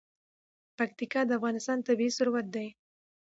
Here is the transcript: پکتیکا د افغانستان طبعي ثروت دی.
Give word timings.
پکتیکا 0.77 1.21
د 1.25 1.31
افغانستان 1.37 1.77
طبعي 1.87 2.09
ثروت 2.17 2.47
دی. 2.55 2.67